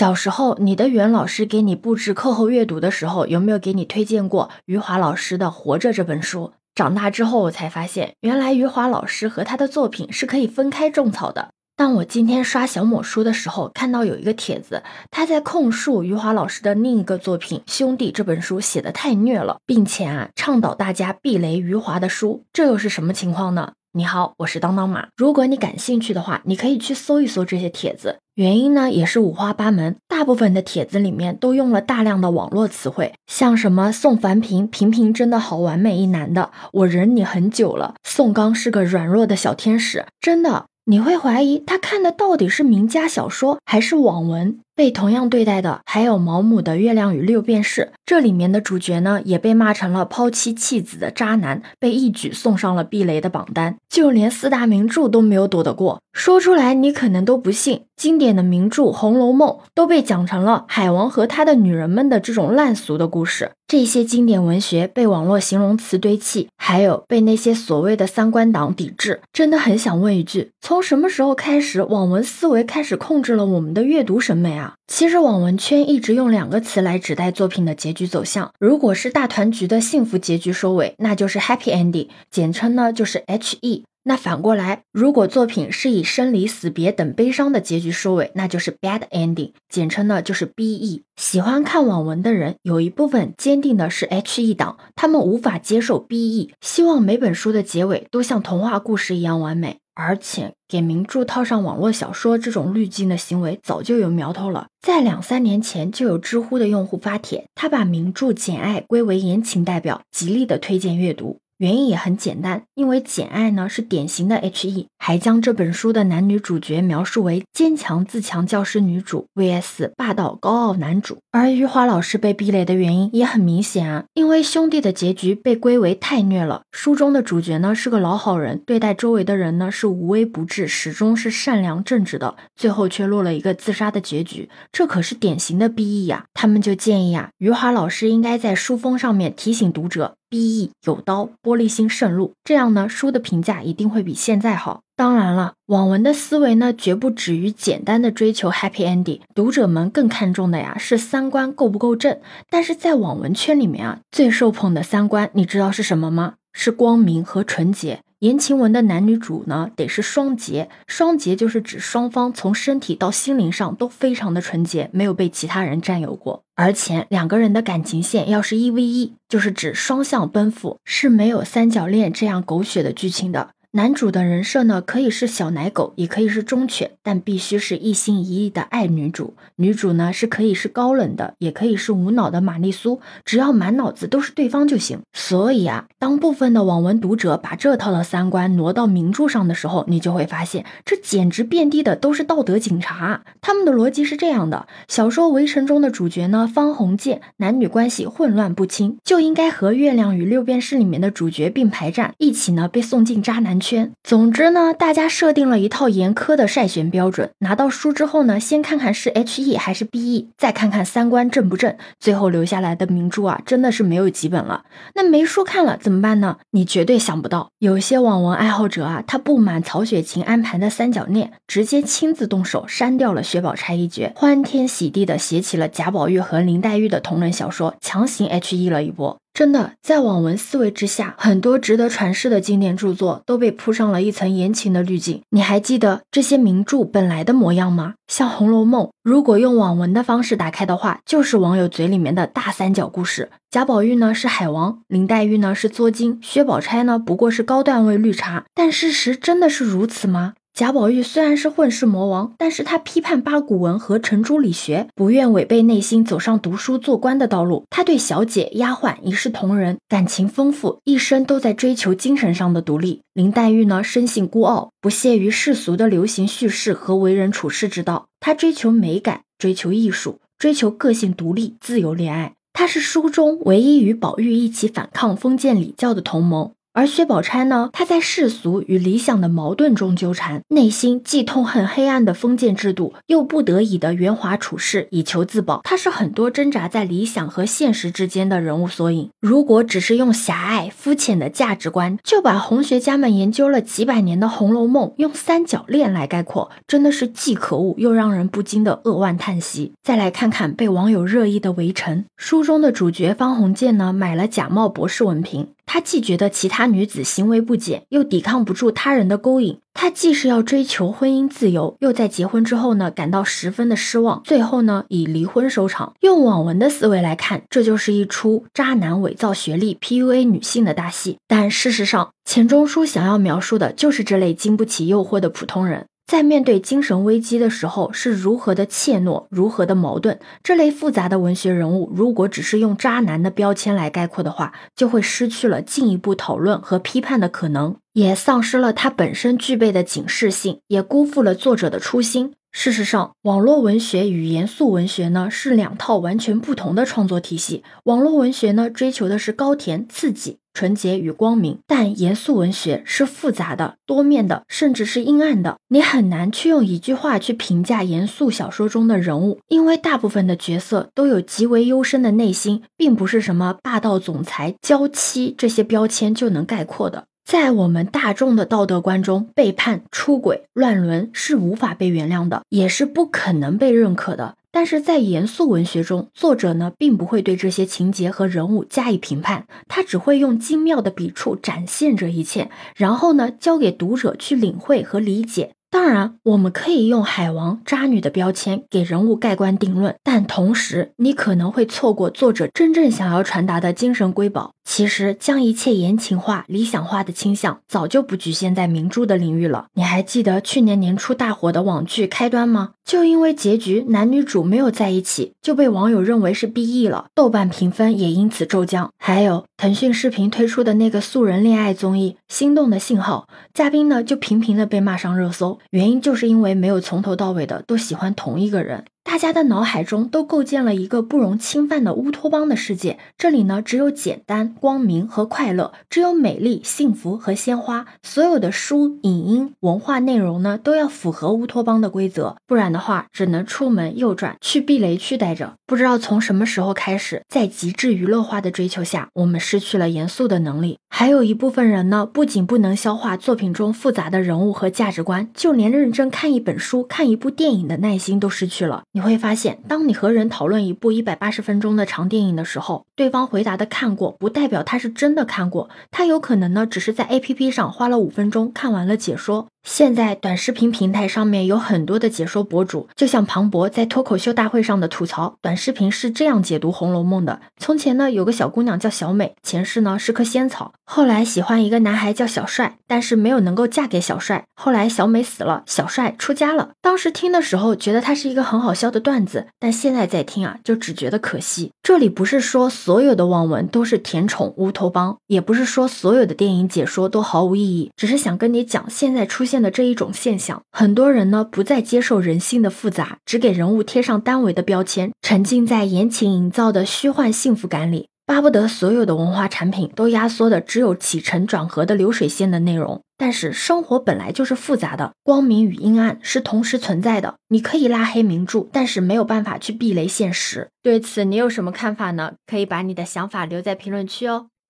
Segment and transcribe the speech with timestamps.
[0.00, 6.54] 小时候，你的语文老师给你布置课后阅读的时候，有没有给你推荐过余华老师的《活着》这本书？
[6.74, 11.50] 长大之后，我才发现，原来余华老师和他的作品是可以分开种草的。
[11.76, 23.74] 当我今天刷小某书的时候，看到有一个帖子，他在控诉余华老师的另一个作品《兄弟》这本书写的太虐了，并且啊，倡导大家避雷余华的书，这又是什么情况呢？
[23.92, 25.08] 你好，我是当当马。
[25.16, 28.20] 如果你感兴趣的话，你可以去搜一搜这些帖子。
[28.36, 37.96] 原因呢也是五花八门，大部分的帖子里面都用了大量的网络词汇，像什么宋凡平，平平真的好完美一男的，我忍你很久了。
[38.04, 44.58] 宋刚是个软弱的小天使，真的，你会怀疑他看的到底是名家小说还是网文。
[44.74, 53.76] 被同样对待的还有毛姆的《月亮与六便士》，这里面的主角呢也被骂成了抛妻弃子的渣男，被一举送上了避雷的榜单。
[53.88, 57.82] 就连四大名著都没有躲得过，说出来你可能都不信。
[57.94, 63.52] 经典的名著《红楼梦》都被讲成了海王和他的女人们的这种烂俗的故事。
[63.70, 69.20] 这些经典文学被网络形容词堆砌，还有被那些所谓的三观党抵制。
[69.32, 74.74] 真的很想问一句：从什么时候开始，网文思维开始控制了我们的阅读审美啊？
[74.88, 78.50] 其实网文圈一直用两个词来指代作品的结局走向。
[78.58, 83.84] 如果是大团局的幸福结局收尾，那就是 happy ending，简称呢就是 H E。
[84.10, 91.04] 那反过来，如果作品是以生离死别等悲伤的结局收尾，那就是 bad ending，简称呢就是 B E。
[91.14, 99.76] 喜欢看网文的人有一部分坚定的是 H E 党，他们无法接受 B E，希望每本书的结尾都像童话故事一样完美。
[99.94, 111.38] 而且给名著套上网络小说这种滤镜的行为早就有苗头了，在两三年前就有知乎的用户发帖，他把名著《简爱》归为言情代表，极力的推荐阅读。
[111.60, 121.18] 原因也很简单，因为《简爱》呢是典型的 H E，还将这本书的男女主角描述为坚强自强教师女主 vs 霸道高傲男主。
[121.30, 126.62] 而余华老师被避雷的原因也很明显啊，因为兄弟的结局被归为太虐了。
[126.72, 136.24] 书中的主角呢是个老好人，对待周围的人呢是无微不至，始终是善良正直的，最后却落了一个自杀的结局，这可是典型的 B E 呀。
[136.32, 140.14] 他们就建议啊，余华老师应该在书封上面提醒读者。
[140.30, 140.70] B.E.
[140.86, 144.82] 有刀，玻璃心渗入，这样呢，书的评价一定会比现在好。
[144.94, 152.16] 当然了，网文的思维呢，绝不止于简单的追求 happy ending，读者们更看重的呀是三观够不够正。
[152.48, 156.34] 但是在网文圈里面啊，最受捧的三观，你知道是什么吗？
[156.52, 158.00] 是光明和纯洁。
[158.20, 160.68] 言情文的男女主呢，得是双洁。
[160.86, 166.44] 双洁就是指双方从身体到心灵上都非常的纯洁，没有被其他人占有过。
[166.54, 173.52] 而且两个人的感情线要是一 v 一，就是指双向奔赴，是没有三角恋这样狗血的剧情的。
[173.72, 179.34] 男主的人设呢，可以是小奶狗，也可以是忠犬，但必须是一心一意的爱女主。
[179.54, 184.98] 女主呢，是可以是高冷的，也可以是无脑的玛丽苏，只要满脑子都是对方就行。
[185.12, 193.22] 所以啊，当部分的网文读者把这套的三观挪到名著上的时候，你就会发现，这简直遍地的都是道德警察。
[193.40, 203.59] 他们的逻辑是这样的：小说《围城》中的主角呢，方鸿渐，男女关系混乱不清，就应该和《月亮与六便士》里面的主角并排站，一起呢被送进渣男。
[203.60, 207.30] 圈，总之呢，大家设定了一套严苛的筛选标准。
[207.38, 211.76] 拿到书之后呢，先看看是 H E 还是 B E，再看看三观正不正。
[211.98, 214.64] 最后留下来的名著啊，真的是没有几本了。
[214.94, 216.38] 那没书看了怎么办呢？
[216.52, 229.18] 你绝对想不到，有些网文爱好者啊，他不满曹雪芹安排的三角恋，直接亲自动手删掉了薛宝钗一角，欢天喜地的写起了贾宝玉和林黛玉的同人小说，强行 H E 了一波。
[229.32, 235.22] 真的，在网文思维之下，很多值得传世的经典著作都被铺上了一层言情的滤镜。
[235.30, 237.94] 你还记得这些名著本来的模样吗？
[238.08, 243.30] 像《红楼梦》，如果用网文的方式打开的话，就是网友嘴里面的大三角故事。
[243.50, 248.44] 贾宝玉呢是海王，林黛玉呢是作精，薛宝钗呢不过是高段位绿茶。
[248.54, 250.34] 但事实真的是如此吗？
[250.52, 257.64] 贾宝玉虽然是混世魔王，但是他批判八股文和程朱理学，不愿违背内心走上读书做官的道路。
[257.70, 263.00] 他对小姐、丫鬟一视同仁，感情丰富，一生都在追求精神上的独立。
[263.14, 268.08] 林黛玉呢，生性孤傲，不屑于世俗的流行叙事和为人处事之道。
[268.20, 272.34] 她追求美感，追求艺术，追求个性独立、自由恋爱。
[272.52, 276.52] 她是书中唯一与宝玉一起反抗封建礼教的同盟。
[276.80, 285.60] 而薛宝钗呢，她在世俗与理想的矛盾中纠缠，内心既痛恨黑暗的封建制度，又不得已的圆滑处事以求自保。
[285.62, 289.10] 她是很多挣扎在理想和现实之间的人物缩影。
[289.20, 299.74] 如果只是用狭隘肤浅的价值观，就把红学家们研究了几百年的《红楼梦》用三角恋来概括，真的是既可恶又让人不禁的扼腕叹息。
[299.82, 305.48] 再来看看被网友热议的《围城》，书中的主角方鸿渐呢，买了假冒博士文凭。
[305.72, 309.60] 他既觉得其他女子行为不检，又抵抗不住他人的勾引。
[309.72, 315.94] 他既是要追求婚姻自由，又在结婚之后呢感到十分的失望，最后呢以离婚收场。
[316.00, 321.18] 用网文的思维来看，这就是一出渣男伪造学历、PUA 女性的大戏。
[321.28, 325.86] 但事实上，钱钟书想要描述的就是这类经不起诱惑的普通人。
[326.10, 330.18] 在面对精神危机的时候，是如何的怯懦，如何的矛盾。
[330.42, 342.32] 这类复杂的文学人物，如果只是用渣男的标签来概括的话，就会失去了进一步讨论和批判的可能，也丧失了它本身具备的警示性，也辜负了作者的初心。
[342.50, 347.62] 事实上，网络文学与严肃文学呢是两套完全不同的创作体系。
[347.84, 355.56] 网络文学呢追求的是高甜、刺激、纯洁与光明，但严肃文学是复杂的、多面的，甚至是阴暗的。
[355.68, 367.04] 你很难去用一句话去评价严肃小说中的人物，因为大部分的角色都有极为幽深的内心，并不是什么霸道总裁、娇妻这些标签就能概括的。
[367.24, 374.34] 在我们大众的道德观中，背叛、出轨、乱伦是无法被原谅的，也是不可能被认可的。
[374.52, 385.52] 但是在严肃文学中，作者呢并不会对这些情节和人物加以评判，他只会用精妙的笔触展现这一切，然后呢交给读者去领会和理解。
[385.72, 394.50] 当然，我们可以用海王、渣女的标签给人物盖棺定论，但同时你可能会错过作者真正想要传达的精神瑰宝。
[394.64, 399.66] 其实，将一切言情化、理想化的倾向早就不局限在名著的领域了。
[399.74, 402.70] 你还记得去年年初大火的网剧《开端》吗？
[402.84, 408.90] 就因为结局男女主没有在一起，就被网友认为是 BE 了，豆瓣评分也因此骤降。
[408.98, 418.84] 还有腾讯视频推出的那个素人恋爱综艺《心动的信号》，嘉宾呢就频频的被骂上热搜，原因就是因为没有从头到尾的都喜欢同一个人。
[419.02, 427.86] 大家的脑海中都构建了一个不容侵犯的乌托邦的世界，这里呢只有简单、光明和快乐，只有美丽、幸福和鲜花。
[428.02, 435.54] 所有的书、影音、文化内容呢都要符合乌托邦的规则，不然的话只能出门右转去避雷区待着。
[435.66, 440.78] 不知道从什么时候开始，在极致娱乐化的追求下，我们失去了严肃的能力。
[440.88, 448.82] 还有一部分人呢，不仅不能消化作品中复杂的人物和价值观，就连认真看一本书、看一部电影的耐心都失去了。
[448.92, 459.46] 你会发现，当你和人讨论一部一百八十分钟的长电影的时候，对方回答的看过，不代表他是真的看过，他有可能呢，只是在 A P P 上花了五分钟看完了解说。
[459.62, 476.70] 现在短视频平台上面有很多的解说博主，就像庞博在脱口秀大会上的吐槽，短视频是这样解读《红楼梦》的：从前呢，有个小姑娘叫小美，前世呢是棵仙草，后来喜欢一个男孩叫小帅，但是没有能够嫁给小帅，后来小美死了，小帅出家了。
[476.80, 481.70] 当时听的时候觉得它是一个很好笑的段子，但现在在听啊，就只觉得可惜。
[481.82, 489.49] 这里不是说所有的网文都是甜宠乌托邦，也不是说所有的电影解说都毫无意义，只是想跟你讲现在出现。
[489.50, 503.02] 现的这一种现象，很多人呢不再接受人性的复杂，只给人物贴上单维的标签，沉浸在言情营造的虚幻幸福感里，巴不得所有的文化产品都压缩的只有起承转合的流水线的内容。
[503.18, 507.34] 但是生活本来就是复杂的，光明与阴暗是同时存在的。
[507.48, 510.68] 你可以拉黑名著，但是没有办法去避雷现实。
[510.82, 512.34] 对此你有什么看法呢？
[512.46, 514.46] 可以把你的想法留在评论区哦。